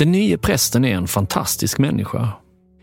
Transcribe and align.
Den 0.00 0.12
nye 0.12 0.38
prästen 0.38 0.84
är 0.84 0.94
en 0.94 1.06
fantastisk 1.06 1.78
människa. 1.78 2.28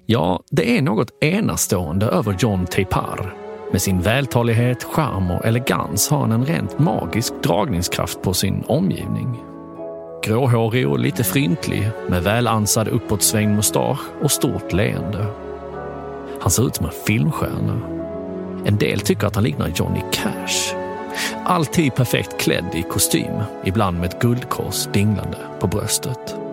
Ja, 0.06 0.44
det 0.52 0.78
är 0.78 0.82
något 0.82 1.24
enastående 1.24 2.06
över 2.06 2.36
John 2.40 2.66
Teipar. 2.66 3.34
Med 3.72 3.82
sin 3.82 4.02
vältalighet, 4.02 4.84
charm 4.84 5.32
och 5.32 5.46
elegans 5.46 6.10
har 6.10 6.20
han 6.20 6.32
en 6.32 6.46
rent 6.46 6.80
magisk 6.80 7.34
dragningskraft 7.44 8.22
på 8.22 8.34
sin 8.34 8.64
omgivning. 8.68 9.44
Gråhårig 10.24 10.88
och 10.88 11.00
lite 11.00 11.24
fryntlig 11.24 11.90
med 12.10 12.24
välansad 12.24 12.88
uppåtsvängd 12.88 13.56
mustasch 13.56 14.02
och 14.22 14.32
stort 14.32 14.74
leende. 14.74 15.26
Han 16.42 16.52
ser 16.52 16.68
ut 16.68 16.76
som 16.76 16.86
en 16.86 16.92
filmstjärna. 17.08 17.82
En 18.66 18.78
del 18.78 19.00
tycker 19.00 19.28
att 19.28 19.36
han 19.36 19.44
liknar 19.44 19.72
Johnny 19.76 20.02
Cash. 20.12 20.76
Alltid 21.46 21.96
perfekt 21.96 22.38
klädd 22.42 22.70
i 22.74 22.82
kostym, 22.82 23.42
ibland 23.66 24.00
med 24.00 24.10
ett 24.10 24.22
guldkors 24.22 24.86
dinglande 24.94 25.38
på 25.60 25.68
bröstet. 25.68 26.47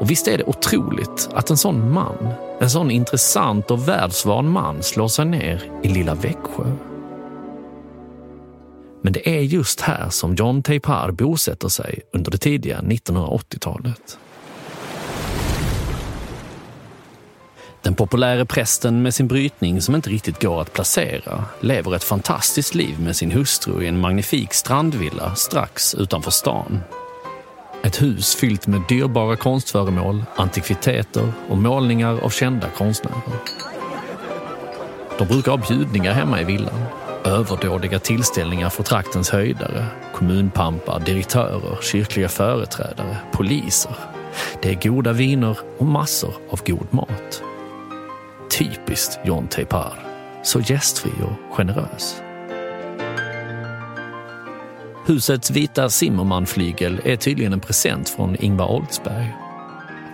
Och 0.00 0.10
visst 0.10 0.28
är 0.28 0.38
det 0.38 0.44
otroligt 0.44 1.28
att 1.32 1.50
en 1.50 1.56
sån 1.56 1.92
man, 1.92 2.28
en 2.60 2.70
sån 2.70 2.90
intressant 2.90 3.70
och 3.70 3.88
världsvan 3.88 4.50
man 4.50 4.82
slår 4.82 5.08
sig 5.08 5.24
ner 5.24 5.62
i 5.82 5.88
lilla 5.88 6.14
Växjö. 6.14 6.72
Men 9.02 9.12
det 9.12 9.28
är 9.28 9.40
just 9.40 9.80
här 9.80 10.10
som 10.10 10.34
John 10.34 10.62
Teipar 10.62 11.10
bosätter 11.10 11.68
sig 11.68 12.00
under 12.12 12.30
det 12.30 12.38
tidiga 12.38 12.80
1980-talet. 12.80 14.18
Den 17.82 17.94
populära 17.94 18.44
prästen 18.44 19.02
med 19.02 19.14
sin 19.14 19.28
brytning 19.28 19.80
som 19.80 19.94
inte 19.94 20.10
riktigt 20.10 20.42
går 20.42 20.60
att 20.60 20.72
placera 20.72 21.44
lever 21.60 21.94
ett 21.94 22.04
fantastiskt 22.04 22.74
liv 22.74 23.00
med 23.00 23.16
sin 23.16 23.30
hustru 23.30 23.82
i 23.82 23.86
en 23.86 24.00
magnifik 24.00 24.54
strandvilla 24.54 25.34
strax 25.34 25.94
utanför 25.94 26.30
stan. 26.30 26.80
Ett 27.82 28.02
hus 28.02 28.34
fyllt 28.34 28.66
med 28.66 28.82
dyrbara 28.88 29.36
konstföremål, 29.36 30.24
antikviteter 30.36 31.32
och 31.48 31.58
målningar 31.58 32.20
av 32.24 32.30
kända 32.30 32.68
konstnärer. 32.68 33.22
De 35.18 35.28
brukar 35.28 35.52
ha 35.52 35.58
bjudningar 35.68 36.12
hemma 36.12 36.40
i 36.40 36.44
villan. 36.44 36.84
Överdådiga 37.24 37.98
tillställningar 37.98 38.70
för 38.70 38.82
traktens 38.82 39.30
höjdare, 39.30 39.86
kommunpampar, 40.14 41.00
direktörer, 41.00 41.78
kyrkliga 41.82 42.28
företrädare, 42.28 43.16
poliser. 43.32 43.94
Det 44.62 44.70
är 44.70 44.90
goda 44.90 45.12
viner 45.12 45.58
och 45.78 45.86
massor 45.86 46.34
av 46.50 46.60
god 46.66 46.86
mat. 46.90 47.42
Typiskt 48.58 49.18
John 49.24 49.48
Teipar. 49.48 49.92
Så 50.42 50.60
gästfri 50.60 51.10
och 51.22 51.56
generös. 51.56 52.22
Husets 55.10 55.50
vita 55.50 55.88
Zimmermann-flygel 55.88 57.00
är 57.04 57.16
tydligen 57.16 57.52
en 57.52 57.60
present 57.60 58.08
från 58.08 58.36
Ingvar 58.36 58.70
Oldsberg. 58.70 59.36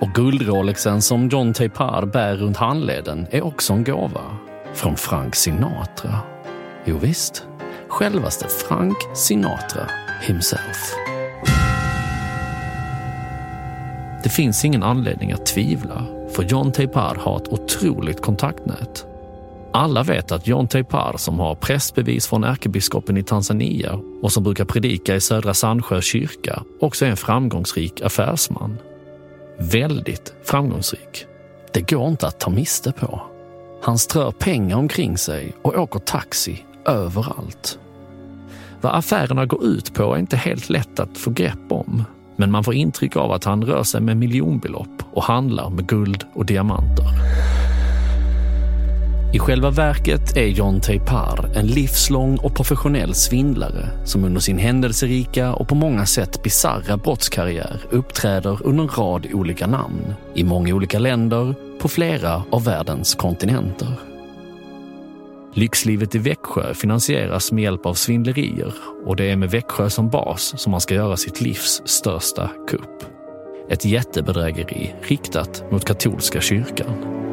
Och 0.01 0.09
guldrolexen 0.15 1.03
som 1.03 1.29
John 1.29 1.53
Teipar 1.53 2.07
bär 2.07 2.37
runt 2.37 2.57
handleden 2.57 3.27
är 3.31 3.45
också 3.45 3.73
en 3.73 3.85
gåva. 3.85 4.37
Från 4.75 4.97
Frank 4.97 5.35
Sinatra. 5.35 6.19
Jo 6.85 6.99
visst, 6.99 7.47
självaste 7.89 8.47
Frank 8.49 8.97
Sinatra 9.15 9.91
himself. 10.23 10.95
Det 14.23 14.29
finns 14.29 14.65
ingen 14.65 14.83
anledning 14.83 15.33
att 15.33 15.47
tvivla, 15.47 16.07
för 16.33 16.43
John 16.43 16.73
Teipar 16.73 17.15
har 17.15 17.37
ett 17.37 17.49
otroligt 17.49 18.23
kontaktnät. 18.23 19.06
Alla 19.77 20.03
vet 20.03 20.33
att 20.33 20.47
John 20.47 20.69
Teipar, 20.69 21.15
som 21.17 21.41
har 21.41 21.55
prästbevis 21.55 22.27
från 22.27 22.45
ärkebiskopen 22.45 23.17
i 23.17 23.23
Tanzania 23.23 24.01
och 24.23 24.33
som 24.33 24.45
brukar 24.45 24.65
predika 24.65 25.15
i 25.15 25.21
Södra 25.21 25.55
Sandsjö 25.55 26.01
kyrka, 26.01 26.63
också 26.81 27.05
är 27.05 27.11
en 27.11 27.17
framgångsrik 27.17 28.01
affärsman. 28.01 28.79
Väldigt 29.59 30.35
framgångsrik. 30.45 31.27
Det 31.73 31.91
går 31.91 32.09
inte 32.09 32.27
att 32.27 32.41
ta 32.41 32.51
miste 32.51 32.93
på. 32.93 33.23
Han 33.83 33.99
strör 33.99 34.31
pengar 34.31 34.77
omkring 34.77 35.19
sig 35.19 35.53
och 35.63 35.79
åker 35.79 35.99
taxi 35.99 36.65
överallt. 36.87 37.79
Vad 38.81 38.95
affärerna 38.95 39.47
går 39.47 39.65
ut 39.65 39.95
på 39.95 40.15
är 40.15 40.19
inte 40.19 40.37
helt 40.37 40.69
lätt 40.69 41.01
att 41.01 41.19
få 41.19 41.31
grepp 41.31 41.73
om. 41.73 42.05
Men 42.37 42.51
man 42.51 42.65
får 42.65 42.75
intryck 42.75 43.17
av 43.17 43.33
att 43.33 43.45
han 43.45 43.65
rör 43.65 43.83
sig 43.83 44.01
med 44.01 44.17
miljonbelopp 44.17 45.03
och 45.13 45.23
handlar 45.23 45.71
med 45.71 45.87
guld 45.87 46.25
och 46.35 46.47
diamanter. 46.47 47.07
I 49.37 49.39
själva 49.39 49.71
verket 49.71 50.37
är 50.37 50.47
John 50.47 50.81
Teipar 50.81 51.51
en 51.57 51.67
livslång 51.67 52.37
och 52.37 52.57
professionell 52.57 53.15
svindlare 53.15 53.89
som 54.05 54.25
under 54.25 54.41
sin 54.41 54.59
händelserika 54.59 55.55
och 55.55 55.69
på 55.69 55.75
många 55.75 56.07
sätt 56.07 56.43
bizarra 56.43 56.97
brottskarriär 56.97 57.81
uppträder 57.91 58.59
under 58.65 58.83
en 58.83 58.89
rad 58.89 59.27
olika 59.33 59.67
namn 59.67 60.15
i 60.35 60.45
många 60.45 60.75
olika 60.75 60.99
länder 60.99 61.55
på 61.79 61.89
flera 61.89 62.43
av 62.51 62.65
världens 62.65 63.15
kontinenter. 63.15 63.93
Lyxlivet 65.55 66.15
i 66.15 66.19
Växjö 66.19 66.75
finansieras 66.75 67.53
med 67.53 67.65
hjälp 67.65 67.87
av 67.87 67.95
svindlerier 67.95 68.75
och 69.07 69.17
det 69.17 69.31
är 69.31 69.37
med 69.37 69.51
Växjö 69.51 69.91
som 69.91 70.09
bas 70.09 70.55
som 70.57 70.71
man 70.71 70.81
ska 70.81 70.95
göra 70.95 71.17
sitt 71.17 71.41
livs 71.41 71.83
största 71.85 72.51
kupp. 72.69 73.05
Ett 73.71 73.85
jättebedrägeri 73.85 74.95
riktat 75.03 75.65
mot 75.71 75.85
katolska 75.85 76.41
kyrkan. 76.41 77.26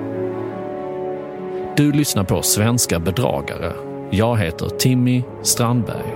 Du 1.78 1.92
lyssnar 1.92 2.24
på 2.24 2.42
Svenska 2.42 3.00
bedragare. 3.00 3.74
Jag 4.12 4.38
heter 4.38 4.70
Timmy 4.70 5.24
Strandberg. 5.42 6.14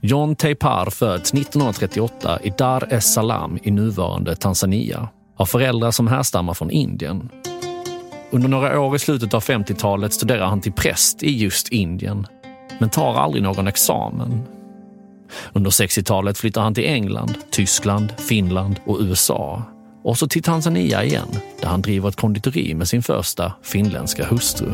John 0.00 0.36
Teipar 0.36 0.90
föds 0.90 1.34
1938 1.34 2.38
i 2.42 2.50
Dar 2.58 2.92
es 2.92 3.14
Salaam 3.14 3.58
i 3.62 3.70
nuvarande 3.70 4.36
Tanzania. 4.36 5.08
av 5.36 5.46
föräldrar 5.46 5.90
som 5.90 6.06
härstammar 6.06 6.54
från 6.54 6.70
Indien. 6.70 7.30
Under 8.30 8.48
några 8.48 8.80
år 8.80 8.96
i 8.96 8.98
slutet 8.98 9.34
av 9.34 9.42
50-talet 9.42 10.12
studerar 10.12 10.46
han 10.46 10.60
till 10.60 10.72
präst 10.72 11.22
i 11.22 11.30
just 11.30 11.68
Indien, 11.68 12.26
men 12.78 12.90
tar 12.90 13.14
aldrig 13.14 13.42
någon 13.42 13.66
examen. 13.66 14.42
Under 15.52 15.70
60-talet 15.70 16.38
flyttar 16.38 16.62
han 16.62 16.74
till 16.74 16.84
England, 16.84 17.34
Tyskland, 17.50 18.12
Finland 18.18 18.80
och 18.86 18.98
USA. 19.00 19.62
Och 20.04 20.18
så 20.18 20.28
till 20.28 20.42
Tanzania 20.42 21.04
igen, 21.04 21.28
där 21.60 21.68
han 21.68 21.82
driver 21.82 22.08
ett 22.08 22.16
konditori 22.16 22.74
med 22.74 22.88
sin 22.88 23.02
första 23.02 23.52
finländska 23.62 24.26
hustru. 24.26 24.72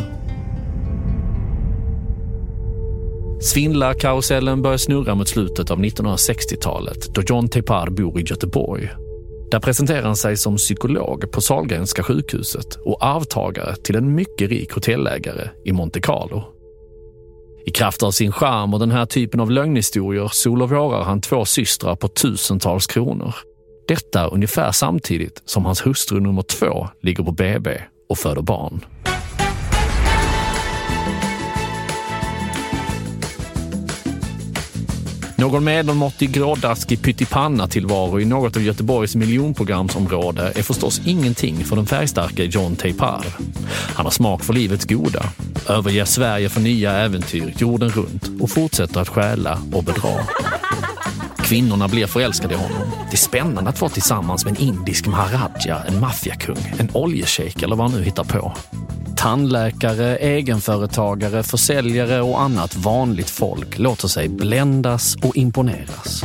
Svindlarkarusellen 3.42 4.62
börjar 4.62 4.78
snurra 4.78 5.14
mot 5.14 5.28
slutet 5.28 5.70
av 5.70 5.78
1960-talet 5.78 7.14
då 7.14 7.22
John 7.22 7.48
Tepar 7.48 7.90
bor 7.90 8.20
i 8.20 8.22
Göteborg. 8.22 8.90
Där 9.52 9.60
presenterar 9.60 10.02
han 10.02 10.16
sig 10.16 10.36
som 10.36 10.56
psykolog 10.56 11.32
på 11.32 11.40
Sahlgrenska 11.40 12.02
sjukhuset 12.02 12.74
och 12.84 13.04
arvtagare 13.04 13.76
till 13.76 13.96
en 13.96 14.14
mycket 14.14 14.50
rik 14.50 14.72
hotellägare 14.72 15.48
i 15.64 15.72
Monte 15.72 16.00
Carlo. 16.00 16.42
I 17.66 17.70
kraft 17.70 18.02
av 18.02 18.10
sin 18.10 18.32
charm 18.32 18.74
och 18.74 18.80
den 18.80 18.90
här 18.90 19.06
typen 19.06 19.40
av 19.40 19.50
lögnhistorier 19.50 20.28
solovårar 20.32 21.02
han 21.02 21.20
två 21.20 21.44
systrar 21.44 21.96
på 21.96 22.08
tusentals 22.08 22.86
kronor. 22.86 23.34
Detta 23.88 24.26
ungefär 24.26 24.72
samtidigt 24.72 25.42
som 25.44 25.64
hans 25.64 25.86
hustru 25.86 26.20
nummer 26.20 26.42
två 26.42 26.88
ligger 27.02 27.24
på 27.24 27.32
BB 27.32 27.80
och 28.08 28.18
föder 28.18 28.42
barn. 28.42 28.84
Någon 35.42 35.64
medelmåttig 35.64 36.30
grådaskig 36.30 37.02
pyttipanna-tillvaro 37.02 38.20
i 38.20 38.24
något 38.24 38.56
av 38.56 38.62
Göteborgs 38.62 39.16
miljonprogramsområde 39.16 40.52
är 40.54 40.62
förstås 40.62 41.00
ingenting 41.04 41.64
för 41.64 41.76
den 41.76 41.86
färgstarke 41.86 42.44
John 42.44 42.76
Teipar. 42.76 43.24
Han 43.94 44.06
har 44.06 44.10
smak 44.10 44.44
för 44.44 44.52
livets 44.52 44.84
goda, 44.84 45.24
överger 45.68 46.04
Sverige 46.04 46.48
för 46.48 46.60
nya 46.60 46.92
äventyr 46.92 47.54
jorden 47.58 47.90
runt 47.90 48.30
och 48.40 48.50
fortsätter 48.50 49.00
att 49.00 49.08
stjäla 49.08 49.58
och 49.72 49.84
bedra. 49.84 50.26
Kvinnorna 51.38 51.88
blir 51.88 52.06
förälskade 52.06 52.54
i 52.54 52.56
honom. 52.56 52.90
Det 53.10 53.14
är 53.14 53.18
spännande 53.18 53.70
att 53.70 53.80
vara 53.80 53.90
tillsammans 53.90 54.44
med 54.44 54.56
en 54.56 54.62
indisk 54.62 55.06
maharaja, 55.06 55.82
en 55.88 56.00
maffiakung, 56.00 56.74
en 56.78 56.88
oljeshejk 56.92 57.62
eller 57.62 57.76
vad 57.76 57.90
han 57.90 58.00
nu 58.00 58.04
hittar 58.04 58.24
på. 58.24 58.52
Tandläkare, 59.22 60.16
egenföretagare, 60.16 61.42
försäljare 61.42 62.22
och 62.22 62.40
annat 62.40 62.76
vanligt 62.76 63.30
folk 63.30 63.78
låter 63.78 64.08
sig 64.08 64.28
bländas 64.28 65.16
och 65.22 65.36
imponeras. 65.36 66.24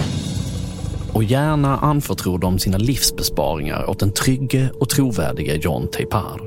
Och 1.13 1.23
gärna 1.23 1.77
anförtror 1.77 2.39
de 2.39 2.59
sina 2.59 2.77
livsbesparingar 2.77 3.89
åt 3.89 3.99
den 3.99 4.13
trygge 4.13 4.69
och 4.79 4.89
trovärdige 4.89 5.55
John 5.55 5.87
Teipar. 5.91 6.41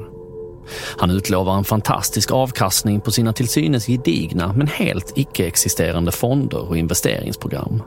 Han 0.98 1.10
utlovar 1.10 1.58
en 1.58 1.64
fantastisk 1.64 2.30
avkastning 2.30 3.00
på 3.00 3.10
sina 3.10 3.32
till 3.32 3.48
synes 3.48 3.86
gedigna 3.86 4.52
men 4.52 4.66
helt 4.66 5.12
icke-existerande 5.16 6.12
fonder 6.12 6.68
och 6.68 6.76
investeringsprogram. 6.76 7.82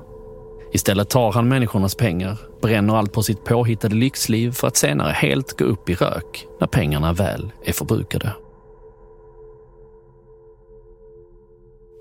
Istället 0.73 1.09
tar 1.09 1.31
han 1.31 1.47
människornas 1.47 1.95
pengar, 1.95 2.37
bränner 2.61 2.95
allt 2.95 3.13
på 3.13 3.23
sitt 3.23 3.43
påhittade 3.43 3.95
lyxliv 3.95 4.51
för 4.51 4.67
att 4.67 4.77
senare 4.77 5.11
helt 5.11 5.59
gå 5.59 5.65
upp 5.65 5.89
i 5.89 5.95
rök 5.95 6.45
när 6.59 6.67
pengarna 6.67 7.13
väl 7.13 7.51
är 7.65 7.73
förbrukade. 7.73 8.33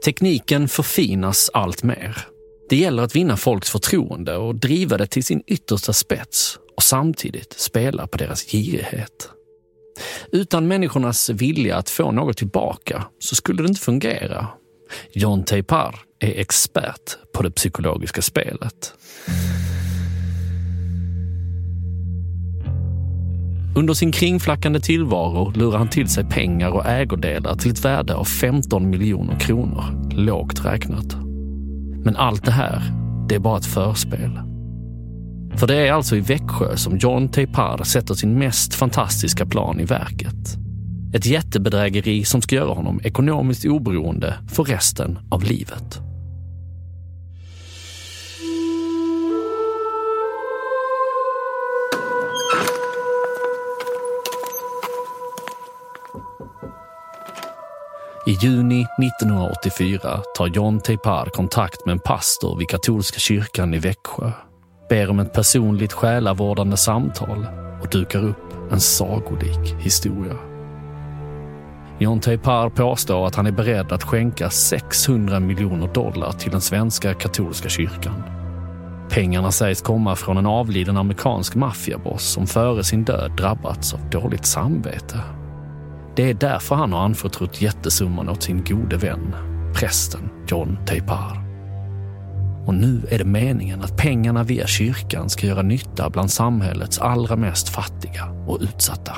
Tekniken 0.04 0.68
förfinas 0.68 1.50
allt 1.52 1.82
mer. 1.82 2.18
Det 2.68 2.76
gäller 2.76 3.02
att 3.02 3.16
vinna 3.16 3.36
folks 3.36 3.70
förtroende 3.70 4.36
och 4.36 4.54
driva 4.54 4.98
det 4.98 5.06
till 5.06 5.24
sin 5.24 5.42
yttersta 5.46 5.92
spets 5.92 6.58
och 6.76 6.82
samtidigt 6.82 7.52
spela 7.52 8.06
på 8.06 8.18
deras 8.18 8.44
girighet. 8.44 9.30
Utan 10.32 10.68
människornas 10.68 11.30
vilja 11.30 11.76
att 11.76 11.90
få 11.90 12.12
något 12.12 12.36
tillbaka 12.36 13.04
så 13.18 13.34
skulle 13.34 13.62
det 13.62 13.68
inte 13.68 13.80
fungera. 13.80 14.48
John 15.12 15.44
Teipar 15.44 16.00
är 16.20 16.40
expert 16.40 17.16
på 17.34 17.42
det 17.42 17.50
psykologiska 17.50 18.22
spelet. 18.22 18.94
Under 23.76 23.94
sin 23.94 24.12
kringflackande 24.12 24.80
tillvaro 24.80 25.50
lurar 25.50 25.78
han 25.78 25.88
till 25.88 26.08
sig 26.08 26.24
pengar 26.24 26.70
och 26.70 26.86
ägodelar 26.86 27.54
till 27.54 27.70
ett 27.70 27.84
värde 27.84 28.14
av 28.14 28.24
15 28.24 28.90
miljoner 28.90 29.38
kronor, 29.38 29.84
lågt 30.10 30.64
räknat. 30.64 31.16
Men 32.04 32.16
allt 32.16 32.44
det 32.44 32.52
här, 32.52 32.82
det 33.28 33.34
är 33.34 33.38
bara 33.38 33.58
ett 33.58 33.66
förspel. 33.66 34.40
För 35.56 35.66
det 35.66 35.88
är 35.88 35.92
alltså 35.92 36.16
i 36.16 36.20
Växjö 36.20 36.76
som 36.76 36.98
John 36.98 37.28
Teipar 37.28 37.84
sätter 37.84 38.14
sin 38.14 38.38
mest 38.38 38.74
fantastiska 38.74 39.46
plan 39.46 39.80
i 39.80 39.84
verket. 39.84 40.56
Ett 41.14 41.26
jättebedrägeri 41.26 42.24
som 42.24 42.42
ska 42.42 42.56
göra 42.56 42.74
honom 42.74 43.00
ekonomiskt 43.04 43.64
oberoende 43.64 44.34
för 44.48 44.64
resten 44.64 45.18
av 45.30 45.44
livet. 45.44 46.00
I 58.26 58.32
juni 58.32 58.86
1984 58.98 60.20
tar 60.36 60.46
John 60.46 60.80
Teipar 60.80 61.26
kontakt 61.26 61.86
med 61.86 61.92
en 61.92 61.98
pastor 61.98 62.56
vid 62.58 62.68
katolska 62.68 63.18
kyrkan 63.18 63.74
i 63.74 63.78
Växjö, 63.78 64.30
ber 64.88 65.10
om 65.10 65.18
ett 65.18 65.32
personligt 65.32 65.92
själavårdande 65.92 66.76
samtal 66.76 67.46
och 67.82 67.88
dukar 67.88 68.24
upp 68.24 68.72
en 68.72 68.80
sagolik 68.80 69.74
historia. 69.78 70.36
John 71.98 72.20
Teipar 72.20 72.70
påstår 72.70 73.26
att 73.26 73.34
han 73.34 73.46
är 73.46 73.52
beredd 73.52 73.92
att 73.92 74.02
skänka 74.02 74.50
600 74.50 75.40
miljoner 75.40 75.88
dollar 75.94 76.32
till 76.32 76.50
den 76.50 76.60
svenska 76.60 77.14
katolska 77.14 77.68
kyrkan. 77.68 78.22
Pengarna 79.10 79.52
sägs 79.52 79.82
komma 79.82 80.16
från 80.16 80.36
en 80.36 80.46
avliden 80.46 80.96
amerikansk 80.96 81.54
maffiaboss 81.54 82.22
som 82.22 82.46
före 82.46 82.84
sin 82.84 83.04
död 83.04 83.36
drabbats 83.36 83.94
av 83.94 84.10
dåligt 84.10 84.46
samvete. 84.46 85.20
Det 86.16 86.30
är 86.30 86.34
därför 86.34 86.74
han 86.74 86.92
har 86.92 87.00
anförtrott 87.00 87.62
jättesumman 87.62 88.28
åt 88.28 88.42
sin 88.42 88.64
gode 88.64 88.96
vän, 88.96 89.34
prästen 89.74 90.30
John 90.48 90.78
Teipar. 90.86 91.42
Och 92.66 92.74
nu 92.74 93.02
är 93.10 93.18
det 93.18 93.24
meningen 93.24 93.82
att 93.82 93.96
pengarna 93.96 94.42
via 94.42 94.66
kyrkan 94.66 95.30
ska 95.30 95.46
göra 95.46 95.62
nytta 95.62 96.10
bland 96.10 96.30
samhällets 96.30 96.98
allra 96.98 97.36
mest 97.36 97.68
fattiga 97.68 98.24
och 98.46 98.58
utsatta. 98.60 99.16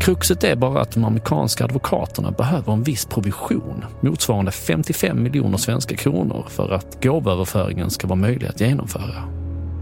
Kruxet 0.00 0.44
är 0.44 0.56
bara 0.56 0.80
att 0.80 0.92
de 0.92 1.04
amerikanska 1.04 1.64
advokaterna 1.64 2.30
behöver 2.30 2.72
en 2.72 2.82
viss 2.82 3.06
provision 3.06 3.84
motsvarande 4.00 4.50
55 4.50 5.22
miljoner 5.22 5.58
svenska 5.58 5.96
kronor 5.96 6.46
för 6.48 6.70
att 6.70 7.02
gåvoöverföringen 7.02 7.90
ska 7.90 8.06
vara 8.06 8.18
möjlig 8.18 8.46
att 8.46 8.60
genomföra. 8.60 9.24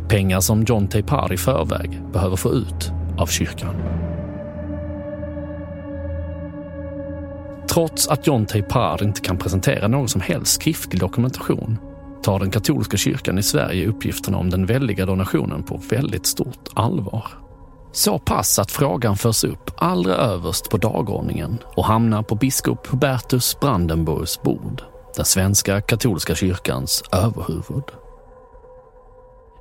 Pengar 0.08 0.40
som 0.40 0.64
John 0.64 0.88
Teipar 0.88 1.32
i 1.32 1.36
förväg 1.36 2.00
behöver 2.12 2.36
få 2.36 2.52
ut 2.52 2.92
av 3.18 3.26
kyrkan. 3.26 3.74
Trots 7.68 8.08
att 8.08 8.26
John 8.26 8.46
Teipard 8.46 9.02
inte 9.02 9.20
kan 9.20 9.36
presentera 9.36 9.88
någon 9.88 10.08
som 10.08 10.20
helst 10.20 10.52
skriftlig 10.52 11.00
dokumentation 11.00 11.78
tar 12.22 12.38
den 12.38 12.50
katolska 12.50 12.96
kyrkan 12.96 13.38
i 13.38 13.42
Sverige 13.42 13.86
uppgifterna 13.86 14.38
om 14.38 14.50
den 14.50 14.66
väldiga 14.66 15.06
donationen 15.06 15.62
på 15.62 15.80
väldigt 15.90 16.26
stort 16.26 16.68
allvar. 16.74 17.26
Så 17.92 18.18
pass 18.18 18.58
att 18.58 18.70
frågan 18.70 19.16
förs 19.16 19.44
upp 19.44 19.70
allra 19.76 20.14
överst 20.14 20.70
på 20.70 20.76
dagordningen 20.76 21.58
och 21.76 21.84
hamnar 21.84 22.22
på 22.22 22.34
biskop 22.34 22.86
Hubertus 22.86 23.60
Brandenburgs 23.60 24.42
bord, 24.42 24.82
den 25.16 25.24
svenska 25.24 25.80
katolska 25.80 26.34
kyrkans 26.34 27.02
överhuvud. 27.12 27.84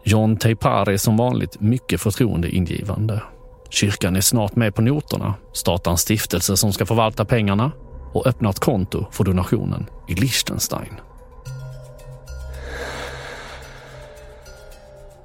John 0.03 0.37
Teipar 0.37 0.89
är 0.89 0.97
som 0.97 1.17
vanligt 1.17 1.61
mycket 1.61 2.01
förtroendeingivande. 2.01 3.21
Kyrkan 3.69 4.15
är 4.15 4.21
snart 4.21 4.55
med 4.55 4.75
på 4.75 4.81
noterna, 4.81 5.33
startar 5.53 5.91
en 5.91 5.97
stiftelse 5.97 6.57
som 6.57 6.73
ska 6.73 6.85
förvalta 6.85 7.25
pengarna 7.25 7.71
och 8.17 8.27
öppnar 8.27 8.49
ett 8.49 8.59
konto 8.59 9.05
för 9.11 9.23
donationen 9.23 9.85
i 10.07 10.15
Liechtenstein. 10.15 10.93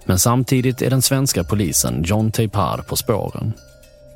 Men 0.04 0.18
samtidigt 0.18 0.82
är 0.82 0.90
den 0.90 1.02
svenska 1.02 1.44
polisen 1.44 2.02
John 2.06 2.30
Teipar 2.30 2.78
på 2.88 2.96
spåren. 2.96 3.52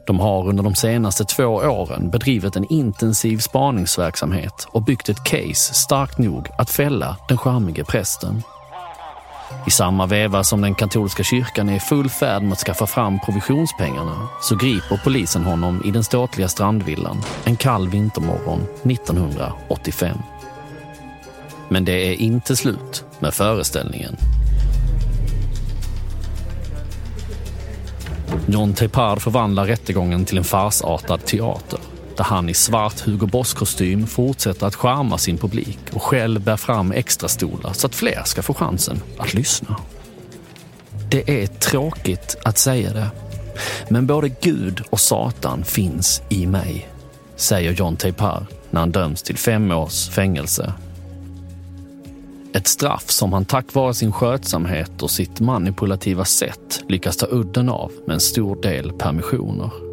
De 0.06 0.20
har 0.20 0.49
under 0.49 0.62
de 0.62 0.75
senaste 0.75 1.25
två 1.25 1.44
åren 1.44 2.11
bedrivit 2.11 2.56
en 2.56 2.73
intensiv 2.73 3.38
spaningsverksamhet 3.38 4.67
och 4.69 4.84
byggt 4.84 5.08
ett 5.08 5.25
case 5.25 5.75
starkt 5.75 6.19
nog 6.19 6.49
att 6.58 6.70
fälla 6.70 7.17
den 7.28 7.38
charmige 7.38 7.84
prästen. 7.84 8.43
I 9.67 9.71
samma 9.71 10.07
veva 10.07 10.45
som 10.45 10.61
den 10.61 10.75
katolska 10.75 11.23
kyrkan 11.23 11.69
är 11.69 11.77
i 11.77 11.81
full 11.81 12.11
färd 12.11 12.43
med 12.43 12.53
att 12.53 12.59
skaffa 12.59 12.87
fram 12.87 13.21
provisionspengarna 13.21 14.29
så 14.43 14.57
griper 14.57 15.01
polisen 15.05 15.45
honom 15.45 15.83
i 15.85 15.91
den 15.91 16.05
ståtliga 16.05 16.49
strandvillan 16.49 17.23
en 17.45 17.57
kall 17.57 17.89
vintermorgon 17.89 18.61
1985. 18.91 20.19
Men 21.69 21.85
det 21.85 21.93
är 21.93 22.13
inte 22.13 22.57
slut 22.57 23.05
med 23.19 23.35
föreställningen. 23.35 24.17
John 28.47 28.75
Tepard 28.75 29.23
förvandlar 29.23 29.65
rättegången 29.65 30.25
till 30.25 30.39
en 30.39 30.45
farsartad 30.45 31.25
teater 31.25 31.81
där 32.17 32.25
han 32.25 32.49
i 32.49 32.55
svart 32.55 33.01
Hugo 33.01 33.27
Boss-kostym 33.27 34.07
fortsätter 34.07 34.67
att 34.67 34.75
charma 34.75 35.19
sin 35.19 35.39
publik 35.39 35.79
och 35.93 36.03
själv 36.03 36.41
bär 36.41 36.57
fram 36.57 36.93
extra 36.93 37.29
stolar 37.29 37.73
så 37.73 37.87
att 37.87 37.95
fler 37.95 38.23
ska 38.25 38.43
få 38.43 38.55
chansen 38.55 39.01
att 39.19 39.35
lyssna. 39.35 39.77
Det 41.11 41.43
är 41.43 41.47
tråkigt 41.47 42.37
att 42.43 42.59
säga 42.59 42.93
det, 42.93 43.11
men 43.88 44.07
både 44.07 44.29
Gud 44.29 44.83
och 44.90 45.00
Satan 45.00 45.64
finns 45.64 46.23
i 46.29 46.47
mig, 46.47 46.88
säger 47.37 47.73
John 47.73 47.97
Teipar 47.97 48.47
när 48.71 48.81
han 48.81 48.90
döms 48.90 49.23
till 49.23 49.37
fem 49.37 49.71
års 49.71 50.09
fängelse. 50.09 50.73
Ett 52.52 52.67
straff 52.67 53.11
som 53.11 53.33
han 53.33 53.45
tack 53.45 53.75
vare 53.75 53.95
sin 53.95 54.12
skötsamhet 54.12 55.02
och 55.02 55.11
sitt 55.11 55.40
manipulativa 55.40 56.25
sätt 56.25 56.83
lyckas 56.88 57.17
ta 57.17 57.26
udden 57.31 57.69
av 57.69 57.93
med 58.07 58.14
en 58.14 58.21
stor 58.21 58.62
del 58.62 58.93
permissioner. 58.93 59.86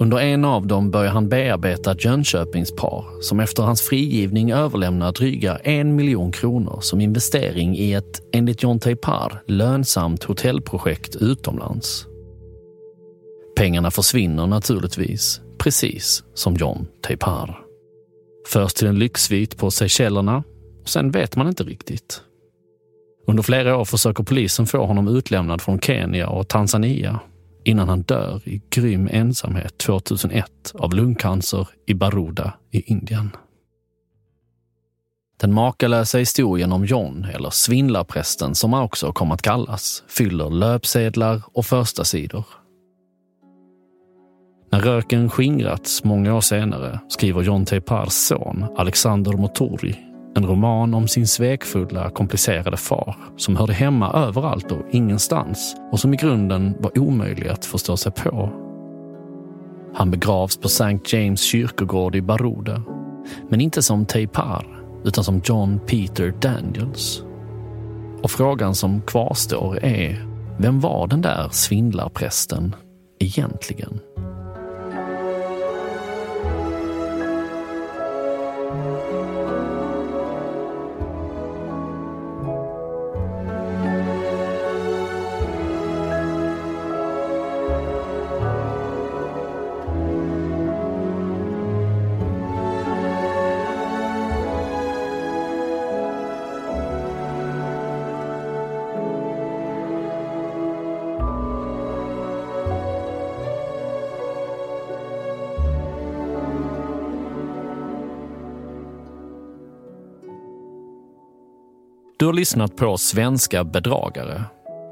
Under 0.00 0.18
en 0.18 0.44
av 0.44 0.66
dem 0.66 0.90
börjar 0.90 1.10
han 1.10 1.28
bearbeta 1.28 1.92
ett 1.92 2.04
Jönköpingspar 2.04 3.20
som 3.20 3.40
efter 3.40 3.62
hans 3.62 3.82
frigivning 3.82 4.50
överlämnar 4.50 5.12
dryga 5.12 5.56
en 5.56 5.96
miljon 5.96 6.32
kronor 6.32 6.78
som 6.80 7.00
investering 7.00 7.76
i 7.76 7.92
ett, 7.92 8.22
enligt 8.32 8.62
John 8.62 8.78
Teipar, 8.78 9.42
lönsamt 9.46 10.24
hotellprojekt 10.24 11.16
utomlands. 11.16 12.06
Pengarna 13.56 13.90
försvinner 13.90 14.46
naturligtvis, 14.46 15.40
precis 15.58 16.24
som 16.34 16.54
John 16.54 16.86
Teipar. 17.06 17.60
Först 18.48 18.76
till 18.76 18.86
en 18.86 18.98
lyxsvit 18.98 19.56
på 19.56 19.70
Seychellerna 19.70 20.44
och 20.82 20.88
sen 20.88 21.10
vet 21.10 21.36
man 21.36 21.48
inte 21.48 21.64
riktigt. 21.64 22.22
Under 23.26 23.42
flera 23.42 23.76
år 23.76 23.84
försöker 23.84 24.24
polisen 24.24 24.66
få 24.66 24.86
honom 24.86 25.08
utlämnad 25.08 25.62
från 25.62 25.80
Kenya 25.80 26.28
och 26.28 26.48
Tanzania 26.48 27.20
innan 27.68 27.88
han 27.88 28.02
dör 28.02 28.40
i 28.44 28.62
grym 28.70 29.08
ensamhet 29.12 29.78
2001 29.78 30.72
av 30.74 30.94
lungcancer 30.94 31.68
i 31.86 31.94
Baroda 31.94 32.52
i 32.70 32.80
Indien. 32.80 33.30
Den 35.40 35.54
makalösa 35.54 36.18
historien 36.18 36.72
om 36.72 36.84
John, 36.84 37.26
eller 37.34 37.50
svindlarprästen 37.50 38.54
som 38.54 38.72
han 38.72 38.82
också 38.82 39.12
kom 39.12 39.30
att 39.30 39.42
kallas, 39.42 40.04
fyller 40.08 40.50
löpsedlar 40.50 41.42
och 41.52 41.66
första 41.66 42.04
sidor. 42.04 42.44
När 44.70 44.80
röken 44.80 45.30
skingrats 45.30 46.04
många 46.04 46.34
år 46.34 46.40
senare 46.40 47.00
skriver 47.08 47.42
John 47.42 47.64
Teipars 47.64 48.12
son 48.12 48.66
Alexander 48.76 49.32
Motori 49.32 50.07
en 50.34 50.46
roman 50.46 50.94
om 50.94 51.08
sin 51.08 51.26
svekfulla, 51.26 52.10
komplicerade 52.10 52.76
far 52.76 53.16
som 53.36 53.56
hörde 53.56 53.72
hemma 53.72 54.12
överallt 54.12 54.72
och 54.72 54.86
ingenstans 54.90 55.76
och 55.92 56.00
som 56.00 56.14
i 56.14 56.16
grunden 56.16 56.74
var 56.80 56.98
omöjlig 56.98 57.48
att 57.48 57.64
förstå 57.64 57.96
sig 57.96 58.12
på. 58.12 58.50
Han 59.94 60.10
begravs 60.10 60.56
på 60.56 60.66
St. 60.66 60.98
James 61.04 61.40
kyrkogård 61.40 62.16
i 62.16 62.22
Baruda. 62.22 62.82
men 63.48 63.60
inte 63.60 63.82
som 63.82 64.06
Teipar 64.06 64.84
utan 65.04 65.24
som 65.24 65.40
John 65.44 65.80
Peter 65.86 66.34
Daniels. 66.40 67.22
Och 68.22 68.30
frågan 68.30 68.74
som 68.74 69.00
kvarstår 69.00 69.84
är, 69.84 70.26
vem 70.58 70.80
var 70.80 71.06
den 71.06 71.20
där 71.20 71.48
svindlarprästen 71.50 72.74
egentligen? 73.18 74.00
Har 112.28 112.32
lyssnat 112.32 112.76
på 112.76 112.96
Svenska 112.96 113.64
bedragare, 113.64 114.44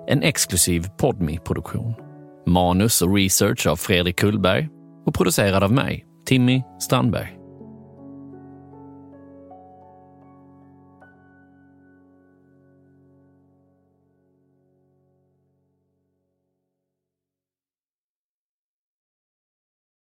en 0.09 0.23
exklusiv 0.23 0.87
podmi 0.99 1.39
produktion 1.39 1.95
Manus 2.47 3.03
och 3.03 3.15
research 3.15 3.67
av 3.67 3.77
Fredrik 3.77 4.17
Kullberg 4.19 4.69
och 5.07 5.15
producerad 5.15 5.63
av 5.63 5.73
mig, 5.73 6.07
Timmy 6.27 6.63
Strandberg. 6.79 7.36